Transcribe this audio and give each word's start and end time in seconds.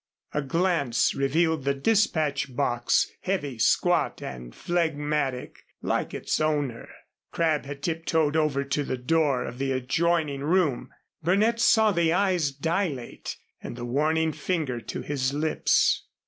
A 0.33 0.41
glance 0.41 1.13
revealed 1.13 1.63
the 1.63 1.75
dispatch 1.75 2.55
box, 2.55 3.11
heavy, 3.21 3.59
squat 3.59 4.19
and 4.19 4.55
phlegmatic, 4.55 5.63
like 5.83 6.11
its 6.15 6.41
owner. 6.41 6.89
Crabb 7.31 7.67
had 7.67 7.83
tiptoed 7.83 8.35
over 8.35 8.63
to 8.63 8.83
the 8.83 8.97
door 8.97 9.43
of 9.45 9.59
the 9.59 9.71
adjoining 9.71 10.41
room. 10.41 10.89
Burnett 11.21 11.59
saw 11.59 11.91
the 11.91 12.11
eyes 12.13 12.49
dilate 12.49 13.37
and 13.61 13.75
the 13.75 13.85
warning 13.85 14.31
finger 14.31 14.79
to 14.81 15.01
his 15.01 15.35
lips. 15.35 16.03